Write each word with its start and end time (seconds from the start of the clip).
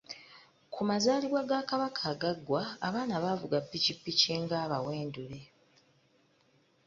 Ku 0.73 0.81
mazaalibwa 0.89 1.41
ga 1.49 1.59
Kabaka 1.69 2.01
agaggwa, 2.13 2.61
abaana 2.87 3.15
baavuga 3.23 3.57
ppikipiki 3.63 4.31
ng'abaweendule. 4.41 5.39